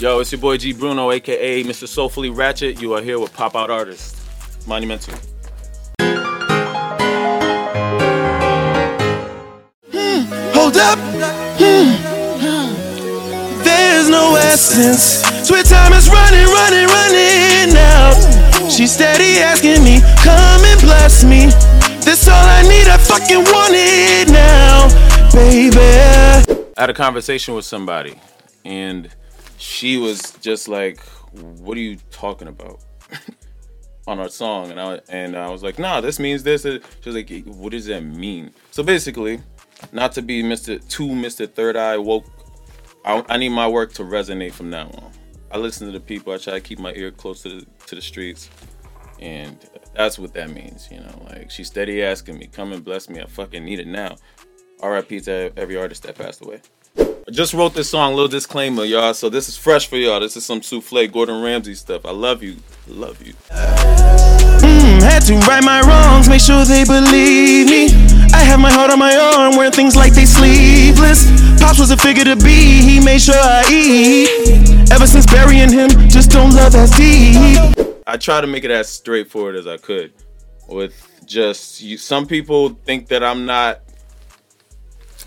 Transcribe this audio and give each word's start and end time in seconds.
Yo, 0.00 0.18
it's 0.18 0.32
your 0.32 0.40
boy 0.40 0.56
G 0.56 0.74
Brunot, 0.74 1.14
aka 1.14 1.62
Mr. 1.62 1.86
Soulfully 1.86 2.28
Ratchet. 2.28 2.82
You 2.82 2.94
are 2.94 3.00
here 3.00 3.20
with 3.20 3.32
Pop 3.32 3.54
Out 3.54 3.70
Artist, 3.70 4.16
Monumental. 4.66 5.14
Hold 10.50 10.76
up. 10.78 10.98
Hmm. 11.60 11.94
There's 13.62 14.08
no 14.10 14.34
essence. 14.34 15.22
Sweet 15.46 15.66
time 15.66 15.92
is 15.92 16.08
running, 16.08 16.46
running, 16.48 16.88
running 16.88 17.76
out. 17.76 18.16
She's 18.68 18.90
steady 18.90 19.38
asking 19.38 19.84
me, 19.84 20.00
come 20.24 20.64
and 20.64 20.80
bless 20.80 21.22
me. 21.22 21.46
This 22.04 22.26
all 22.26 22.34
I 22.34 22.62
need, 22.62 22.88
I 22.88 22.98
fucking 22.98 23.44
want 23.44 23.74
it 23.76 24.28
now, 24.28 24.88
baby. 25.32 25.78
I 26.76 26.80
had 26.80 26.90
a 26.90 26.94
conversation 26.94 27.54
with 27.54 27.64
somebody, 27.64 28.18
and 28.64 29.08
she 29.64 29.96
was 29.96 30.32
just 30.42 30.68
like, 30.68 31.00
"What 31.32 31.78
are 31.78 31.80
you 31.80 31.96
talking 32.10 32.48
about?" 32.48 32.80
on 34.06 34.18
our 34.18 34.28
song, 34.28 34.70
and 34.70 34.78
I 34.78 35.00
and 35.08 35.36
I 35.36 35.48
was 35.48 35.62
like, 35.62 35.78
"Nah, 35.78 36.00
this 36.00 36.20
means 36.20 36.42
this." 36.42 36.62
She 36.62 36.80
was 37.06 37.14
like, 37.14 37.30
"What 37.46 37.72
does 37.72 37.86
that 37.86 38.02
mean?" 38.02 38.52
So 38.70 38.82
basically, 38.82 39.40
not 39.92 40.12
to 40.12 40.22
be 40.22 40.42
Mister 40.42 40.78
Two 40.78 41.14
Mister 41.14 41.46
Third 41.46 41.76
Eye 41.76 41.96
woke, 41.96 42.26
I, 43.06 43.24
I 43.28 43.36
need 43.38 43.50
my 43.50 43.66
work 43.66 43.94
to 43.94 44.02
resonate 44.02 44.52
from 44.52 44.68
now 44.68 44.86
on. 44.86 45.10
I 45.50 45.56
listen 45.56 45.86
to 45.86 45.92
the 45.92 46.04
people. 46.04 46.34
I 46.34 46.36
try 46.36 46.54
to 46.54 46.60
keep 46.60 46.78
my 46.78 46.92
ear 46.92 47.10
close 47.10 47.42
to 47.42 47.60
the 47.60 47.66
to 47.86 47.94
the 47.94 48.02
streets, 48.02 48.50
and 49.18 49.56
that's 49.94 50.18
what 50.18 50.34
that 50.34 50.50
means. 50.50 50.88
You 50.90 51.00
know, 51.00 51.26
like 51.30 51.50
she's 51.50 51.68
steady 51.68 52.02
asking 52.02 52.38
me, 52.38 52.48
"Come 52.48 52.72
and 52.72 52.84
bless 52.84 53.08
me." 53.08 53.22
I 53.22 53.26
fucking 53.26 53.64
need 53.64 53.80
it 53.80 53.86
now. 53.86 54.16
R.I.P. 54.80 55.20
to 55.20 55.50
every 55.56 55.78
artist 55.78 56.02
that 56.02 56.16
passed 56.16 56.44
away. 56.44 56.60
I 57.26 57.30
just 57.30 57.54
wrote 57.54 57.72
this 57.72 57.88
song, 57.88 58.12
little 58.12 58.28
disclaimer, 58.28 58.84
y'all. 58.84 59.14
So 59.14 59.30
this 59.30 59.48
is 59.48 59.56
fresh 59.56 59.88
for 59.88 59.96
y'all. 59.96 60.20
This 60.20 60.36
is 60.36 60.44
some 60.44 60.60
souffle, 60.60 61.10
Gordon 61.10 61.40
Ramsay 61.42 61.74
stuff. 61.74 62.04
I 62.04 62.10
love 62.10 62.42
you, 62.42 62.56
love 62.86 63.26
you. 63.26 63.32
Mm, 63.48 65.00
had 65.00 65.20
to 65.20 65.36
right 65.48 65.64
my 65.64 65.80
wrongs, 65.80 66.28
make 66.28 66.42
sure 66.42 66.66
they 66.66 66.84
believe 66.84 67.66
me. 67.66 67.86
I 68.34 68.44
have 68.44 68.60
my 68.60 68.70
heart 68.70 68.90
on 68.90 68.98
my 68.98 69.16
arm, 69.16 69.56
wearing 69.56 69.72
things 69.72 69.96
like 69.96 70.12
they 70.12 70.26
sleeveless. 70.26 71.24
Pops 71.58 71.78
was 71.78 71.90
a 71.90 71.96
figure 71.96 72.24
to 72.24 72.36
be, 72.36 72.82
he 72.82 73.02
made 73.02 73.22
sure 73.22 73.34
I 73.34 73.64
eat. 73.72 74.92
Ever 74.92 75.06
since 75.06 75.24
burying 75.24 75.72
him, 75.72 75.88
just 76.10 76.30
don't 76.30 76.52
love 76.52 76.74
as 76.74 76.90
deep. 76.90 77.96
I 78.06 78.18
try 78.18 78.42
to 78.42 78.46
make 78.46 78.64
it 78.64 78.70
as 78.70 78.90
straightforward 78.90 79.56
as 79.56 79.66
I 79.66 79.78
could. 79.78 80.12
With 80.68 80.94
just 81.24 81.80
you, 81.80 81.96
some 81.96 82.26
people 82.26 82.68
think 82.84 83.08
that 83.08 83.24
I'm 83.24 83.46
not 83.46 83.80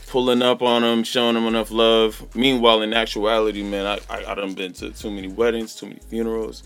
pulling 0.08 0.42
up 0.42 0.62
on 0.62 0.82
them, 0.82 1.04
showing 1.04 1.36
them 1.36 1.46
enough 1.46 1.70
love. 1.70 2.36
Meanwhile, 2.36 2.82
in 2.82 2.94
actuality, 2.94 3.62
man, 3.62 3.86
I 3.86 4.00
I, 4.14 4.32
I 4.32 4.36
done 4.36 4.54
been 4.54 4.74
to 4.74 4.92
too 4.92 5.12
many 5.12 5.28
weddings, 5.28 5.76
too 5.76 5.88
many 5.88 6.00
funerals, 6.00 6.64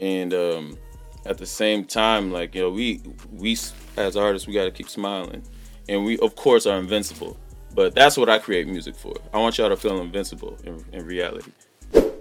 and 0.00 0.34
um, 0.34 0.78
at 1.24 1.38
the 1.38 1.46
same 1.46 1.84
time, 1.84 2.32
like 2.32 2.54
you 2.54 2.62
know, 2.62 2.70
we 2.70 3.00
we 3.30 3.56
as 3.96 4.16
artists, 4.16 4.48
we 4.48 4.54
got 4.54 4.64
to 4.64 4.70
keep 4.70 4.88
smiling, 4.88 5.42
and 5.88 6.04
we 6.04 6.18
of 6.18 6.34
course 6.34 6.66
are 6.66 6.78
invincible. 6.78 7.36
But 7.74 7.94
that's 7.94 8.18
what 8.18 8.28
I 8.28 8.38
create 8.38 8.66
music 8.66 8.94
for. 8.94 9.14
I 9.32 9.38
want 9.38 9.56
y'all 9.56 9.70
to 9.70 9.76
feel 9.76 9.98
invincible 10.02 10.58
in, 10.64 10.84
in 10.92 11.06
reality. 11.06 11.52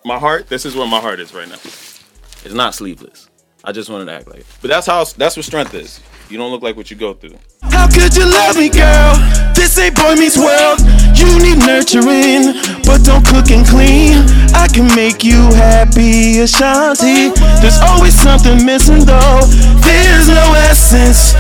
My 0.06 0.18
heart, 0.18 0.48
this 0.48 0.66
is 0.66 0.76
where 0.76 0.88
my 0.88 1.00
heart 1.00 1.20
is 1.20 1.34
right 1.34 1.48
now. 1.48 1.56
It's 1.56 2.54
not 2.54 2.74
sleeveless. 2.74 3.30
I 3.64 3.72
just 3.72 3.90
wanted 3.90 4.06
to 4.06 4.14
act 4.14 4.28
like 4.28 4.40
it. 4.40 4.46
But 4.62 4.70
that's 4.70 4.88
how 4.88 5.04
that's 5.04 5.36
what 5.36 5.46
strength 5.46 5.74
is. 5.74 6.00
You 6.32 6.38
don't 6.38 6.50
look 6.50 6.62
like 6.62 6.78
what 6.78 6.90
you 6.90 6.96
go 6.96 7.14
through. 7.14 7.38
How 7.64 7.88
could 7.88 8.16
you 8.16 8.26
love 8.26 8.56
me, 8.56 8.70
girl? 8.70 9.16
This 9.54 9.78
ain't 9.78 9.98
boy 9.98 10.16
meets 10.16 10.38
world. 10.38 10.80
You 11.14 11.28
need 11.44 11.58
nurturing, 11.58 12.56
but 12.88 13.04
don't 13.04 13.26
cook 13.26 13.52
and 13.52 13.68
clean. 13.68 14.24
I 14.56 14.70
can 14.74 14.88
make 14.96 15.26
you 15.26 15.52
happy, 15.52 16.40
Ashanti. 16.40 17.32
There's 17.60 17.80
always 17.82 18.16
something 18.16 18.66
missing, 18.66 19.04
though. 19.04 19.42
There's 19.84 20.30
no 20.30 20.54
essence. 20.56 21.36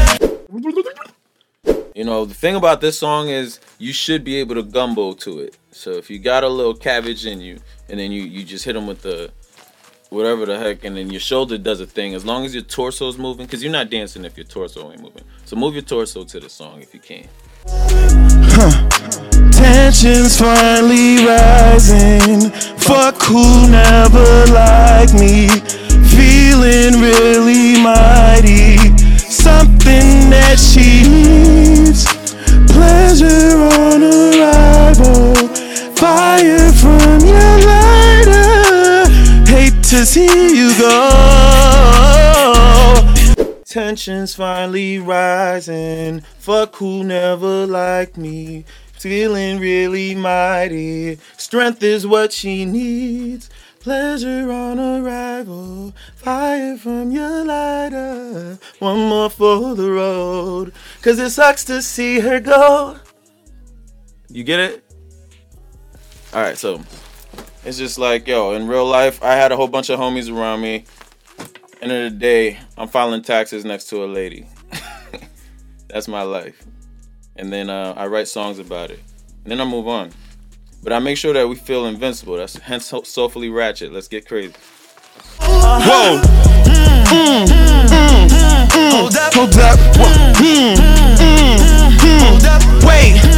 You 1.95 2.03
know, 2.03 2.25
the 2.25 2.33
thing 2.33 2.57
about 2.57 2.81
this 2.81 2.99
song 2.99 3.29
is 3.29 3.61
you 3.77 3.93
should 3.93 4.25
be 4.25 4.35
able 4.41 4.55
to 4.55 4.63
gumbo 4.63 5.13
to 5.13 5.39
it. 5.39 5.57
So 5.71 5.91
if 5.91 6.09
you 6.09 6.19
got 6.19 6.43
a 6.43 6.49
little 6.49 6.75
cabbage 6.75 7.25
in 7.25 7.39
you, 7.39 7.59
and 7.87 7.97
then 7.97 8.11
you 8.11 8.23
you 8.23 8.43
just 8.43 8.65
hit 8.65 8.73
them 8.73 8.87
with 8.87 9.03
the 9.03 9.31
whatever 10.11 10.45
the 10.45 10.59
heck, 10.59 10.83
and 10.83 10.97
then 10.97 11.09
your 11.09 11.21
shoulder 11.21 11.57
does 11.57 11.79
a 11.79 11.85
thing. 11.85 12.13
As 12.13 12.25
long 12.25 12.43
as 12.45 12.53
your 12.53 12.63
torso 12.63 13.07
is 13.07 13.17
moving, 13.17 13.45
because 13.45 13.63
you're 13.63 13.71
not 13.71 13.89
dancing 13.89 14.25
if 14.25 14.37
your 14.37 14.43
torso 14.43 14.91
ain't 14.91 15.01
moving. 15.01 15.23
So 15.45 15.55
move 15.55 15.73
your 15.73 15.83
torso 15.83 16.25
to 16.25 16.39
the 16.39 16.49
song 16.49 16.81
if 16.81 16.93
you 16.93 16.99
can. 16.99 17.29
Tensions 19.51 20.37
finally 20.37 21.25
rising. 21.25 22.51
Fuck 22.77 23.21
who 23.23 23.69
never 23.69 24.45
liked 24.51 25.13
me. 25.13 25.47
Feeling 26.11 26.99
really 26.99 27.81
mighty. 27.81 28.75
Something 29.17 30.29
that 30.29 30.59
she 30.59 31.00
see 40.11 40.57
you 40.57 40.77
go. 40.77 40.91
Tensions 43.63 44.35
finally 44.35 44.99
rising. 44.99 46.19
Fuck 46.37 46.75
who 46.75 47.01
never 47.05 47.65
liked 47.65 48.17
me. 48.17 48.65
Feeling 48.91 49.59
really 49.59 50.13
mighty. 50.13 51.17
Strength 51.37 51.81
is 51.81 52.05
what 52.05 52.33
she 52.33 52.65
needs. 52.65 53.49
Pleasure 53.79 54.51
on 54.51 54.77
arrival. 54.79 55.93
Fire 56.17 56.77
from 56.77 57.11
your 57.11 57.45
lighter. 57.45 58.59
One 58.79 59.07
more 59.07 59.29
for 59.29 59.75
the 59.75 59.89
road. 59.89 60.73
Cause 61.01 61.19
it 61.19 61.29
sucks 61.29 61.63
to 61.65 61.81
see 61.81 62.19
her 62.19 62.41
go. 62.41 62.97
You 64.27 64.43
get 64.43 64.59
it? 64.59 64.83
All 66.33 66.41
right, 66.41 66.57
so 66.57 66.81
it's 67.63 67.77
just 67.77 67.97
like 67.97 68.27
yo, 68.27 68.53
in 68.53 68.67
real 68.67 68.85
life, 68.85 69.23
I 69.23 69.33
had 69.35 69.51
a 69.51 69.55
whole 69.55 69.67
bunch 69.67 69.89
of 69.89 69.99
homies 69.99 70.33
around 70.33 70.61
me. 70.61 70.85
End 71.81 71.91
of 71.91 72.11
the 72.11 72.17
day, 72.17 72.59
I'm 72.77 72.87
filing 72.87 73.21
taxes 73.23 73.65
next 73.65 73.89
to 73.89 74.03
a 74.03 74.05
lady. 74.05 74.45
That's 75.87 76.07
my 76.07 76.21
life. 76.21 76.63
And 77.35 77.51
then 77.51 77.69
uh, 77.69 77.93
I 77.97 78.05
write 78.07 78.27
songs 78.27 78.59
about 78.59 78.91
it. 78.91 78.99
And 79.43 79.51
then 79.51 79.59
I 79.59 79.65
move 79.65 79.87
on. 79.87 80.11
But 80.83 80.93
I 80.93 80.99
make 80.99 81.17
sure 81.17 81.33
that 81.33 81.47
we 81.47 81.55
feel 81.55 81.85
invincible. 81.85 82.37
That's 82.37 82.55
hence 82.57 82.85
so- 82.85 83.03
soulfully 83.03 83.49
ratchet. 83.49 83.91
Let's 83.91 84.07
get 84.07 84.27
crazy. 84.27 84.53
Whoa. 85.39 86.21
Hold 88.91 89.15
up. 89.17 89.33
Hold 89.33 89.57
up. 89.57 89.79
Mm, 89.95 90.75
mm, 90.75 91.97
mm. 91.97 92.87
Wait. 92.87 93.30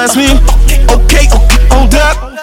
Bless 0.00 0.16
me. 0.16 0.30
Okay. 0.94 1.26
Hold 1.68 1.94
up. 1.94 2.38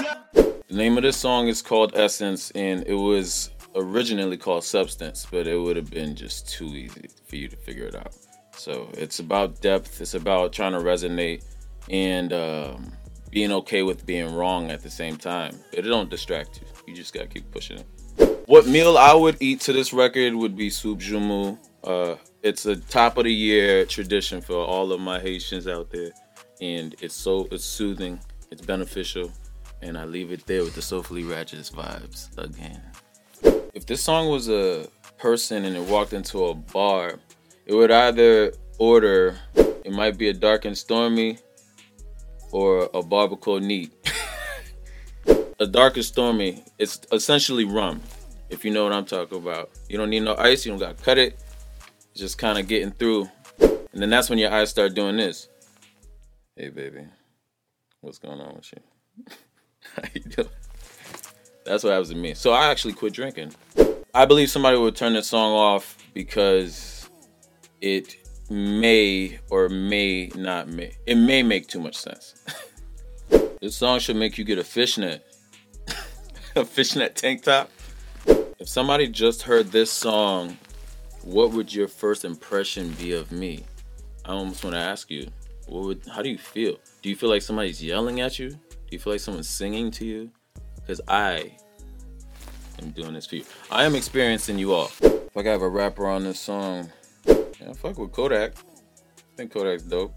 The 0.67 0.75
name 0.75 0.95
of 0.95 1.01
this 1.01 1.17
song 1.17 1.47
is 1.47 1.63
called 1.63 1.93
Essence, 1.95 2.51
and 2.51 2.83
it 2.85 2.93
was 2.93 3.49
originally 3.73 4.37
called 4.37 4.63
Substance, 4.63 5.25
but 5.31 5.47
it 5.47 5.57
would 5.57 5.75
have 5.75 5.89
been 5.89 6.15
just 6.15 6.47
too 6.47 6.65
easy 6.65 7.09
for 7.25 7.35
you 7.35 7.47
to 7.47 7.55
figure 7.55 7.85
it 7.85 7.95
out. 7.95 8.15
So 8.55 8.91
it's 8.93 9.17
about 9.17 9.59
depth, 9.59 9.99
it's 10.01 10.13
about 10.13 10.53
trying 10.53 10.73
to 10.73 10.77
resonate 10.77 11.45
and 11.89 12.31
um, 12.31 12.91
being 13.31 13.51
okay 13.51 13.81
with 13.81 14.05
being 14.05 14.35
wrong 14.35 14.69
at 14.69 14.83
the 14.83 14.91
same 14.91 15.17
time. 15.17 15.57
It 15.73 15.81
don't 15.81 16.11
distract 16.11 16.61
you. 16.61 16.67
You 16.85 16.93
just 16.95 17.11
gotta 17.11 17.25
keep 17.25 17.49
pushing 17.49 17.79
it. 17.79 18.43
What 18.45 18.67
meal 18.67 18.99
I 18.99 19.15
would 19.15 19.37
eat 19.39 19.61
to 19.61 19.73
this 19.73 19.93
record 19.93 20.35
would 20.35 20.55
be 20.55 20.69
soup 20.69 20.99
joumou. 20.99 21.57
Uh, 21.83 22.17
it's 22.43 22.67
a 22.67 22.75
top 22.75 23.17
of 23.17 23.23
the 23.23 23.33
year 23.33 23.83
tradition 23.83 24.41
for 24.41 24.57
all 24.57 24.91
of 24.91 25.01
my 25.01 25.19
Haitians 25.19 25.67
out 25.67 25.89
there, 25.89 26.11
and 26.61 26.95
it's 27.01 27.15
so 27.15 27.47
it's 27.51 27.63
soothing, 27.63 28.19
it's 28.51 28.61
beneficial, 28.61 29.31
and 29.81 29.97
I 29.97 30.05
leave 30.05 30.31
it 30.31 30.45
there 30.45 30.63
with 30.63 30.75
the 30.75 30.81
soulfully 30.81 31.23
ratchet 31.23 31.59
vibes 31.59 32.35
again. 32.37 32.81
If 33.73 33.85
this 33.85 34.03
song 34.03 34.29
was 34.29 34.49
a 34.49 34.87
person 35.17 35.65
and 35.65 35.75
it 35.75 35.83
walked 35.83 36.13
into 36.13 36.45
a 36.45 36.53
bar, 36.53 37.19
it 37.65 37.73
would 37.73 37.91
either 37.91 38.53
order 38.79 39.37
it 39.87 39.93
might 39.93 40.17
be 40.17 40.27
a 40.27 40.33
dark 40.33 40.65
and 40.65 40.77
stormy 40.77 41.39
or 42.51 42.83
a 42.93 43.01
Barbancourt 43.01 43.63
neat. 43.63 43.93
a 45.59 45.65
dark 45.65 45.95
and 45.95 46.03
stormy, 46.03 46.65
it's 46.77 46.99
essentially 47.13 47.63
rum, 47.63 48.01
if 48.49 48.65
you 48.65 48.71
know 48.71 48.83
what 48.83 48.91
I'm 48.91 49.05
talking 49.05 49.37
about. 49.37 49.69
You 49.87 49.97
don't 49.97 50.09
need 50.09 50.23
no 50.23 50.35
ice, 50.35 50.65
you 50.65 50.73
don't 50.73 50.79
gotta 50.79 51.01
cut 51.01 51.17
it. 51.17 51.39
It's 52.11 52.19
just 52.19 52.37
kind 52.37 52.59
of 52.59 52.67
getting 52.67 52.91
through. 52.91 53.29
And 53.61 54.01
then 54.01 54.09
that's 54.09 54.29
when 54.29 54.39
your 54.39 54.51
eyes 54.51 54.69
start 54.71 54.93
doing 54.93 55.15
this. 55.15 55.47
Hey 56.59 56.69
baby, 56.69 57.05
what's 58.01 58.17
going 58.17 58.39
on 58.41 58.55
with 58.55 58.73
you? 58.73 59.25
How 59.95 60.01
you 60.11 60.21
doing? 60.21 60.49
That's 61.63 61.83
what 61.83 61.91
happens 61.91 62.09
to 62.09 62.15
me. 62.15 62.33
So 62.33 62.51
I 62.51 62.71
actually 62.71 62.95
quit 62.95 63.13
drinking. 63.13 63.53
I 64.11 64.25
believe 64.25 64.49
somebody 64.49 64.75
would 64.75 64.95
turn 64.95 65.13
this 65.13 65.27
song 65.27 65.51
off 65.53 65.99
because 66.15 67.07
it 67.79 68.15
may 68.49 69.37
or 69.51 69.69
may 69.69 70.31
not 70.33 70.67
make 70.67 70.97
it 71.05 71.13
may 71.13 71.43
make 71.43 71.67
too 71.67 71.79
much 71.79 71.95
sense. 71.95 72.33
this 73.61 73.75
song 73.75 73.99
should 73.99 74.15
make 74.15 74.39
you 74.39 74.43
get 74.43 74.57
a 74.57 74.63
fishnet, 74.63 75.23
a 76.55 76.65
fishnet 76.65 77.15
tank 77.15 77.43
top. 77.43 77.69
If 78.57 78.67
somebody 78.67 79.07
just 79.09 79.43
heard 79.43 79.71
this 79.71 79.91
song, 79.91 80.57
what 81.21 81.51
would 81.51 81.71
your 81.71 81.87
first 81.87 82.25
impression 82.25 82.93
be 82.93 83.13
of 83.13 83.31
me? 83.31 83.63
I 84.25 84.31
almost 84.31 84.63
want 84.63 84.73
to 84.73 84.79
ask 84.79 85.11
you, 85.11 85.27
what 85.67 85.83
would 85.83 86.01
how 86.07 86.21
do 86.21 86.29
you 86.29 86.37
feel? 86.37 86.77
Do 87.01 87.09
you 87.09 87.15
feel 87.15 87.29
like 87.29 87.41
somebody's 87.41 87.83
yelling 87.83 88.21
at 88.21 88.39
you? 88.39 88.49
Do 88.49 88.57
you 88.91 88.99
feel 88.99 89.13
like 89.13 89.19
someone's 89.19 89.49
singing 89.49 89.91
to 89.91 90.05
you? 90.05 90.31
Because 90.75 91.01
I 91.07 91.51
am 92.81 92.91
doing 92.91 93.13
this 93.13 93.25
for 93.25 93.35
you. 93.35 93.45
I 93.69 93.83
am 93.83 93.95
experiencing 93.95 94.57
you 94.57 94.73
all. 94.73 94.91
If 95.01 95.35
I 95.35 95.43
have 95.43 95.61
a 95.61 95.69
rapper 95.69 96.07
on 96.07 96.23
this 96.23 96.39
song, 96.39 96.89
yeah, 97.27 97.73
fuck 97.73 97.97
with 97.97 98.11
Kodak. 98.11 98.53
I 98.55 99.21
think 99.35 99.51
Kodak's 99.51 99.83
dope. 99.83 100.15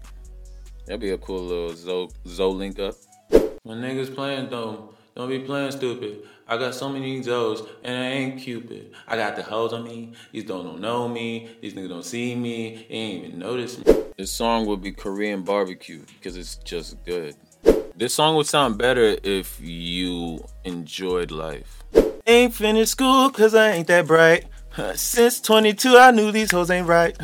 That'd 0.85 1.01
be 1.01 1.11
a 1.11 1.17
cool 1.17 1.41
little 1.41 1.75
Zo, 1.75 2.09
Zo 2.27 2.49
link 2.49 2.79
up. 2.79 2.95
My 3.31 3.75
niggas 3.75 4.13
playing 4.13 4.49
dumb. 4.49 4.89
Don't 5.15 5.27
be 5.27 5.39
playing 5.39 5.71
stupid. 5.71 6.23
I 6.47 6.57
got 6.57 6.73
so 6.73 6.87
many 6.87 7.21
Zoes 7.21 7.67
and 7.83 8.03
I 8.03 8.07
ain't 8.07 8.41
Cupid. 8.41 8.93
I 9.07 9.17
got 9.17 9.35
the 9.35 9.43
hoes 9.43 9.73
on 9.73 9.83
me. 9.83 10.13
These 10.31 10.45
don't, 10.45 10.63
don't 10.63 10.79
know 10.79 11.07
me. 11.07 11.49
These 11.61 11.73
niggas 11.73 11.89
don't 11.89 12.05
see 12.05 12.33
me. 12.35 12.85
They 12.89 12.95
ain't 12.95 13.25
even 13.25 13.39
notice 13.39 13.77
me. 13.77 13.93
This 14.17 14.31
song 14.31 14.65
would 14.67 14.81
be 14.81 14.91
Korean 14.91 15.43
barbecue 15.43 16.01
because 16.17 16.37
it's 16.37 16.55
just 16.57 17.03
good. 17.05 17.35
This 17.95 18.13
song 18.13 18.35
would 18.37 18.47
sound 18.47 18.77
better 18.77 19.17
if 19.23 19.59
you 19.59 20.45
enjoyed 20.63 21.29
life. 21.29 21.83
Ain't 22.25 22.53
finished 22.53 22.91
school 22.91 23.29
cause 23.31 23.53
I 23.53 23.71
ain't 23.71 23.87
that 23.87 24.07
bright. 24.07 24.45
Since 24.95 25.41
22, 25.41 25.97
I 25.97 26.11
knew 26.11 26.31
these 26.31 26.51
hoes 26.51 26.69
ain't 26.71 26.87
right. 26.87 27.17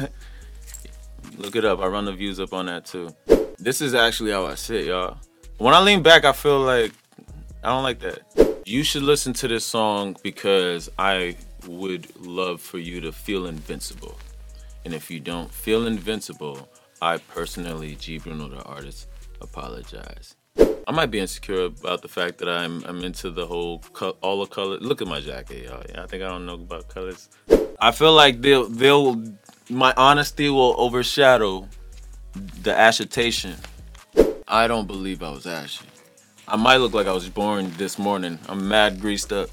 Look 1.37 1.55
it 1.55 1.63
up. 1.63 1.79
I 1.79 1.87
run 1.87 2.03
the 2.03 2.13
views 2.13 2.39
up 2.39 2.51
on 2.51 2.65
that 2.65 2.85
too. 2.85 3.15
This 3.57 3.79
is 3.79 3.93
actually 3.93 4.31
how 4.31 4.45
I 4.45 4.55
sit, 4.55 4.85
y'all. 4.85 5.17
When 5.57 5.73
I 5.73 5.79
lean 5.81 6.03
back, 6.03 6.25
I 6.25 6.33
feel 6.33 6.59
like 6.59 6.91
I 7.63 7.69
don't 7.69 7.83
like 7.83 8.00
that. 8.00 8.62
You 8.65 8.83
should 8.83 9.04
listen 9.04 9.33
to 9.33 9.48
this 9.48 9.65
song 9.65 10.18
because 10.24 10.89
I 11.00 11.36
would 11.68 12.15
love 12.19 12.62
for 12.62 12.77
you 12.77 13.01
to 13.01 13.12
feel 13.12 13.48
invincible. 13.48 14.18
And 14.86 14.94
if 14.94 15.09
you 15.09 15.19
don't 15.19 15.51
feel 15.51 15.88
invincible, 15.88 16.69
I 17.01 17.18
personally, 17.18 17.95
G 17.95 18.19
Brunot 18.19 18.51
the 18.51 18.63
artist, 18.63 19.07
apologize. 19.42 20.36
I 20.88 20.92
might 20.92 21.12
be 21.12 21.19
insecure 21.19 21.65
about 21.65 22.01
the 22.01 22.07
fact 22.07 22.38
that 22.38 22.48
I'm 22.48 22.83
I'm 22.86 23.04
into 23.04 23.30
the 23.30 23.45
whole 23.45 23.80
co- 23.92 24.18
all 24.21 24.39
the 24.39 24.48
colors. 24.48 24.81
Look 24.81 25.01
at 25.01 25.07
my 25.07 25.19
jacket, 25.19 25.65
y'all. 25.65 25.83
Yeah, 25.89 26.04
I 26.04 26.07
think 26.07 26.24
I 26.24 26.27
don't 26.27 26.45
know 26.45 26.54
about 26.54 26.88
colors. 26.88 27.30
I 27.80 27.92
feel 27.92 28.13
like 28.13 28.42
they'll 28.42 28.69
they'll 28.69 29.21
my 29.69 29.94
honesty 29.98 30.50
will 30.50 30.75
overshadow 30.77 31.68
the 32.63 32.77
ashitation. 32.77 33.56
I 34.48 34.68
don't 34.68 34.88
believe 34.88 35.21
I 35.21 35.31
was 35.31 35.45
ashy. 35.45 35.86
I 36.49 36.55
might 36.55 36.77
look 36.77 36.94
like 36.94 37.07
I 37.07 37.11
was 37.11 37.27
born 37.27 37.73
this 37.75 37.99
morning. 37.99 38.39
I'm 38.47 38.69
mad 38.69 39.01
greased 39.01 39.33
up. 39.33 39.49